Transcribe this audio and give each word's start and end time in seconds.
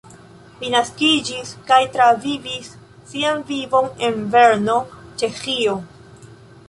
Li 0.61 0.69
naskiĝis 0.75 1.51
kaj 1.67 1.77
travivis 1.97 2.71
sian 3.11 3.45
vivon 3.51 3.93
en 4.09 4.19
Brno, 4.37 4.79
Ĉeĥio. 5.23 5.77